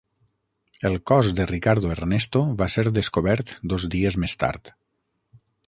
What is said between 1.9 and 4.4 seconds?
Ernesto va ser descobert dos dies més